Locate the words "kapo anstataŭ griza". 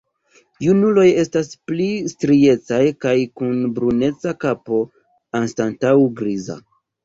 4.47-6.61